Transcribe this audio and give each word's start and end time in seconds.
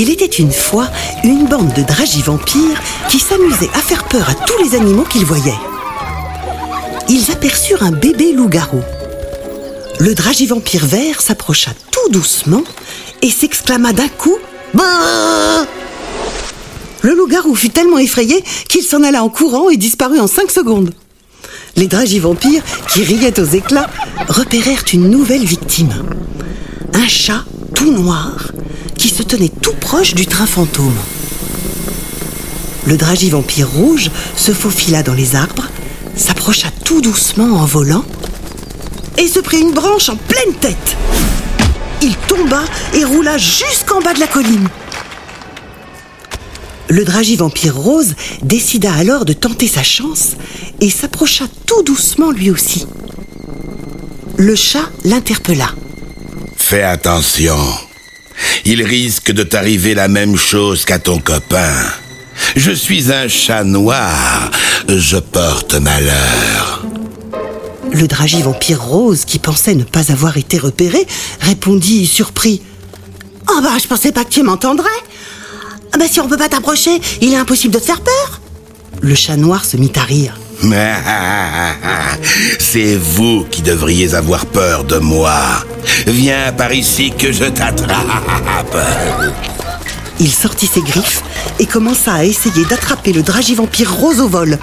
Il 0.00 0.10
était 0.10 0.26
une 0.26 0.52
fois 0.52 0.88
une 1.24 1.48
bande 1.48 1.72
de 1.74 1.82
vampires 2.22 2.80
qui 3.08 3.18
s'amusaient 3.18 3.68
à 3.74 3.80
faire 3.80 4.04
peur 4.04 4.30
à 4.30 4.34
tous 4.34 4.62
les 4.62 4.76
animaux 4.76 5.02
qu'ils 5.02 5.24
voyaient. 5.24 5.58
Ils 7.08 7.32
aperçurent 7.32 7.82
un 7.82 7.90
bébé 7.90 8.32
loup-garou. 8.32 8.80
Le 9.98 10.14
vampire 10.46 10.86
vert 10.86 11.20
s'approcha 11.20 11.72
tout 11.90 12.12
doucement 12.12 12.62
et 13.22 13.30
s'exclama 13.30 13.92
d'un 13.92 14.06
coup 14.06 14.36
bah 14.72 15.66
Le 17.02 17.14
loup-garou 17.14 17.56
fut 17.56 17.70
tellement 17.70 17.98
effrayé 17.98 18.44
qu'il 18.68 18.84
s'en 18.84 19.02
alla 19.02 19.24
en 19.24 19.28
courant 19.28 19.68
et 19.68 19.76
disparut 19.76 20.20
en 20.20 20.28
cinq 20.28 20.52
secondes. 20.52 20.94
Les 21.74 21.88
vampires, 22.20 22.62
qui 22.92 23.02
riaient 23.02 23.40
aux 23.40 23.44
éclats, 23.44 23.90
repérèrent 24.28 24.84
une 24.92 25.10
nouvelle 25.10 25.44
victime. 25.44 25.92
Un 26.94 27.08
chat 27.08 27.44
tout 27.74 27.90
noir 27.90 28.52
se 29.10 29.22
tenait 29.22 29.52
tout 29.62 29.74
proche 29.74 30.14
du 30.14 30.26
train 30.26 30.46
fantôme. 30.46 30.96
Le 32.86 32.96
vampire 33.30 33.68
rouge 33.68 34.10
se 34.36 34.52
faufila 34.52 35.02
dans 35.02 35.14
les 35.14 35.36
arbres, 35.36 35.68
s'approcha 36.16 36.68
tout 36.84 37.00
doucement 37.00 37.56
en 37.56 37.66
volant 37.66 38.04
et 39.18 39.28
se 39.28 39.40
prit 39.40 39.60
une 39.60 39.72
branche 39.72 40.08
en 40.08 40.16
pleine 40.16 40.54
tête. 40.54 40.96
Il 42.02 42.16
tomba 42.28 42.62
et 42.94 43.04
roula 43.04 43.36
jusqu'en 43.36 44.00
bas 44.00 44.14
de 44.14 44.20
la 44.20 44.26
colline. 44.26 44.68
Le 46.88 47.04
vampire 47.36 47.76
rose 47.76 48.14
décida 48.42 48.94
alors 48.94 49.24
de 49.24 49.34
tenter 49.34 49.68
sa 49.68 49.82
chance 49.82 50.36
et 50.80 50.88
s'approcha 50.88 51.44
tout 51.66 51.82
doucement 51.82 52.30
lui 52.30 52.50
aussi. 52.50 52.86
Le 54.38 54.54
chat 54.54 54.88
l'interpella. 55.04 55.68
Fais 56.56 56.82
attention. 56.82 57.58
Il 58.70 58.82
risque 58.82 59.32
de 59.32 59.44
t'arriver 59.44 59.94
la 59.94 60.08
même 60.08 60.36
chose 60.36 60.84
qu'à 60.84 60.98
ton 60.98 61.20
copain. 61.20 61.72
Je 62.54 62.70
suis 62.70 63.10
un 63.10 63.26
chat 63.26 63.64
noir. 63.64 64.50
Je 64.86 65.16
porte 65.16 65.72
malheur. 65.72 66.84
Le 67.90 68.42
vampire 68.42 68.82
rose, 68.82 69.24
qui 69.24 69.38
pensait 69.38 69.74
ne 69.74 69.84
pas 69.84 70.12
avoir 70.12 70.36
été 70.36 70.58
repéré, 70.58 71.06
répondit 71.40 72.04
surpris. 72.04 72.60
Oh 73.50 73.60
bah, 73.62 73.78
je 73.82 73.88
pensais 73.88 74.12
pas 74.12 74.26
que 74.26 74.34
tu 74.34 74.42
m'entendrais. 74.42 75.00
Ah 75.94 75.96
bah, 75.96 76.04
si 76.06 76.20
on 76.20 76.28
peut 76.28 76.36
pas 76.36 76.50
t'approcher, 76.50 77.00
il 77.22 77.32
est 77.32 77.36
impossible 77.36 77.72
de 77.72 77.78
te 77.78 77.86
faire 77.86 78.02
peur. 78.02 78.42
Le 79.00 79.14
chat 79.14 79.38
noir 79.38 79.64
se 79.64 79.78
mit 79.78 79.92
à 79.96 80.02
rire. 80.02 80.38
C'est 82.58 82.96
vous 82.96 83.46
qui 83.50 83.62
devriez 83.62 84.14
avoir 84.14 84.46
peur 84.46 84.84
de 84.84 84.98
moi. 84.98 85.34
Viens 86.06 86.52
par 86.52 86.72
ici 86.72 87.12
que 87.16 87.32
je 87.32 87.44
t'attrape. 87.44 88.76
Il 90.20 90.30
sortit 90.30 90.66
ses 90.66 90.80
griffes 90.80 91.22
et 91.60 91.66
commença 91.66 92.12
à 92.12 92.24
essayer 92.24 92.64
d'attraper 92.64 93.12
le 93.12 93.22
vampire 93.54 93.94
rose 93.94 94.20
au 94.20 94.28
vol. 94.28 94.58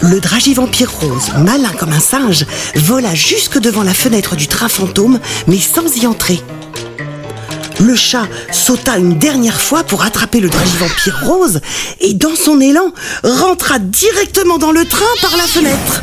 Le 0.00 0.20
vampire 0.54 0.92
rose, 0.92 1.32
malin 1.38 1.72
comme 1.78 1.92
un 1.92 2.00
singe, 2.00 2.46
vola 2.76 3.14
jusque 3.14 3.58
devant 3.58 3.82
la 3.82 3.94
fenêtre 3.94 4.36
du 4.36 4.46
train 4.46 4.68
fantôme, 4.68 5.18
mais 5.46 5.58
sans 5.58 5.96
y 5.96 6.06
entrer. 6.06 6.40
Le 7.80 7.94
chat 7.94 8.26
sauta 8.50 8.98
une 8.98 9.18
dernière 9.18 9.60
fois 9.60 9.84
pour 9.84 10.02
attraper 10.02 10.40
le 10.40 10.48
vampire 10.48 11.20
rose 11.24 11.60
et 12.00 12.14
dans 12.14 12.34
son 12.34 12.60
élan 12.60 12.92
rentra 13.22 13.78
directement 13.78 14.58
dans 14.58 14.72
le 14.72 14.84
train 14.84 15.04
par 15.22 15.36
la 15.36 15.44
fenêtre. 15.44 16.02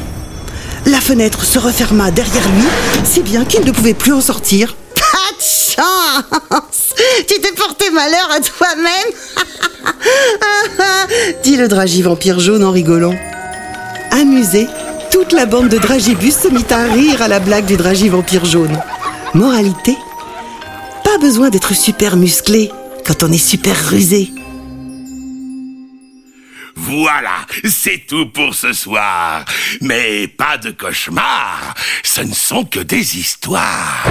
La 0.85 1.01
fenêtre 1.01 1.43
se 1.43 1.59
referma 1.59 2.11
derrière 2.11 2.47
lui, 2.49 2.67
si 3.03 3.21
bien 3.21 3.43
qu'il 3.43 3.65
ne 3.65 3.71
pouvait 3.71 3.93
plus 3.93 4.13
en 4.13 4.21
sortir. 4.21 4.75
Pas 4.95 5.31
de 5.37 5.41
chance 5.41 6.93
Tu 7.27 7.41
t'es 7.41 7.51
porté 7.51 7.89
malheur 7.89 8.29
à 8.31 8.39
toi-même 8.39 9.11
dit 11.43 11.57
le 11.57 11.67
vampire 12.03 12.39
jaune 12.39 12.63
en 12.63 12.71
rigolant. 12.71 13.15
Amusé, 14.11 14.67
toute 15.11 15.33
la 15.33 15.45
bande 15.45 15.69
de 15.69 15.77
dragibus 15.77 16.37
se 16.37 16.47
mit 16.47 16.65
à 16.69 16.83
rire 16.83 17.21
à 17.21 17.27
la 17.27 17.39
blague 17.39 17.65
du 17.65 17.75
vampire 17.75 18.45
jaune. 18.45 18.79
Moralité 19.33 19.97
pas 21.15 21.21
besoin 21.21 21.49
d'être 21.49 21.73
super 21.73 22.17
musclé 22.17 22.69
quand 23.05 23.23
on 23.23 23.31
est 23.31 23.37
super 23.37 23.89
rusé. 23.89 24.29
Voilà, 26.75 27.45
c'est 27.63 28.05
tout 28.05 28.25
pour 28.27 28.53
ce 28.53 28.73
soir. 28.73 29.45
Mais 29.81 30.27
pas 30.27 30.57
de 30.57 30.71
cauchemar, 30.71 31.73
ce 32.03 32.21
ne 32.21 32.33
sont 32.33 32.65
que 32.65 32.79
des 32.79 33.17
histoires. 33.17 34.03